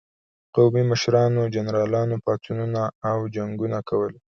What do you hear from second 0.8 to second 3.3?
مشرانو او جنرالانو پاڅونونه او